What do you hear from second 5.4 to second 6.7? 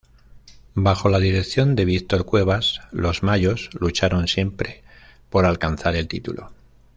alcanzar el título.